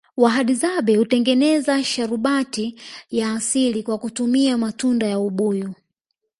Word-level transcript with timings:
wahadzabe 0.17 0.95
hutengeza 0.95 1.83
sharubati 1.83 2.75
ya 3.11 3.33
asili 3.33 3.83
kwa 3.83 3.97
kutumia 3.97 4.57
matunda 4.57 5.07
ya 5.07 5.19
ubuyu 5.19 5.73